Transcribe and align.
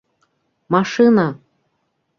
Машина! 0.73 1.27